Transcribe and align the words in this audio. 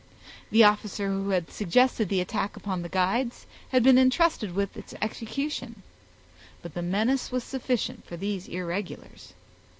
The 0.49 0.63
officer 0.63 1.09
who 1.09 1.29
had 1.29 1.51
suggested 1.51 2.09
the 2.09 2.21
attack 2.21 2.57
upon 2.57 2.81
the 2.81 2.89
guides 2.89 3.45
had 3.69 3.83
been 3.83 3.99
intrusted 3.99 4.55
with 4.55 4.75
its 4.75 4.95
execution, 4.99 5.83
but 6.63 6.73
the 6.73 6.81
menace 6.81 7.31
was 7.31 7.43
sufficient 7.43 8.07
for 8.07 8.17
these 8.17 8.47
irregulars. 8.47 9.33